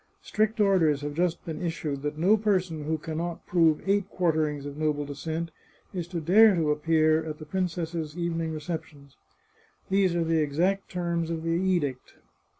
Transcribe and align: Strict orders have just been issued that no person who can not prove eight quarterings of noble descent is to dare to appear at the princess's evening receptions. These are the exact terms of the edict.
Strict 0.23 0.59
orders 0.59 1.01
have 1.01 1.13
just 1.13 1.45
been 1.45 1.61
issued 1.61 2.01
that 2.01 2.17
no 2.17 2.35
person 2.35 2.85
who 2.85 2.97
can 2.97 3.19
not 3.19 3.45
prove 3.45 3.87
eight 3.87 4.09
quarterings 4.09 4.65
of 4.65 4.75
noble 4.75 5.05
descent 5.05 5.51
is 5.93 6.07
to 6.07 6.19
dare 6.19 6.55
to 6.55 6.71
appear 6.71 7.23
at 7.23 7.37
the 7.37 7.45
princess's 7.45 8.17
evening 8.17 8.51
receptions. 8.51 9.15
These 9.91 10.15
are 10.15 10.23
the 10.23 10.41
exact 10.41 10.89
terms 10.89 11.29
of 11.29 11.43
the 11.43 11.49
edict. 11.51 12.15